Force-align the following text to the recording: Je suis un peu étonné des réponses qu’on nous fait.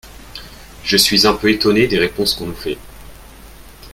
Je 0.83 0.97
suis 0.97 1.27
un 1.27 1.35
peu 1.35 1.51
étonné 1.51 1.85
des 1.85 1.99
réponses 1.99 2.33
qu’on 2.33 2.47
nous 2.47 2.55
fait. 2.55 2.79